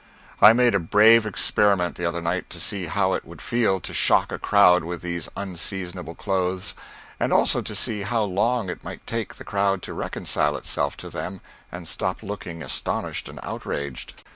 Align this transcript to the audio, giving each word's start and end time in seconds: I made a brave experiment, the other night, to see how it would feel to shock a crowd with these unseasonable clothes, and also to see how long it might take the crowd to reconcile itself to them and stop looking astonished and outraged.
I 0.41 0.51
made 0.53 0.73
a 0.73 0.79
brave 0.79 1.27
experiment, 1.27 1.95
the 1.95 2.07
other 2.07 2.21
night, 2.23 2.49
to 2.49 2.59
see 2.59 2.85
how 2.87 3.13
it 3.13 3.23
would 3.23 3.39
feel 3.39 3.79
to 3.81 3.93
shock 3.93 4.31
a 4.31 4.39
crowd 4.39 4.83
with 4.83 5.03
these 5.03 5.29
unseasonable 5.37 6.15
clothes, 6.15 6.73
and 7.19 7.31
also 7.31 7.61
to 7.61 7.75
see 7.75 8.01
how 8.01 8.23
long 8.23 8.67
it 8.67 8.83
might 8.83 9.05
take 9.05 9.35
the 9.35 9.43
crowd 9.45 9.83
to 9.83 9.93
reconcile 9.93 10.57
itself 10.57 10.97
to 11.05 11.11
them 11.11 11.39
and 11.71 11.87
stop 11.87 12.23
looking 12.23 12.63
astonished 12.63 13.29
and 13.29 13.39
outraged. 13.43 14.23